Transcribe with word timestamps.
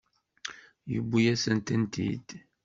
Yewwi-yasent-tent-id. 0.91 2.27